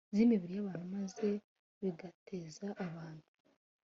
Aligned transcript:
zimibiri 0.15 0.53
yabantu 0.57 0.85
maze 0.95 1.27
bigateza 1.81 2.67
abantu 2.85 3.27